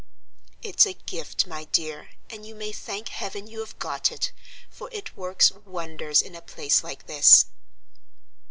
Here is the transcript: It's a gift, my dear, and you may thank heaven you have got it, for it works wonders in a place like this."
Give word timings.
It's 0.63 0.87
a 0.87 0.93
gift, 0.93 1.45
my 1.45 1.65
dear, 1.65 2.09
and 2.31 2.43
you 2.43 2.55
may 2.55 2.71
thank 2.71 3.09
heaven 3.09 3.45
you 3.45 3.59
have 3.59 3.77
got 3.77 4.11
it, 4.11 4.31
for 4.67 4.89
it 4.91 5.15
works 5.15 5.51
wonders 5.63 6.23
in 6.23 6.33
a 6.33 6.41
place 6.41 6.83
like 6.83 7.05
this." 7.05 7.45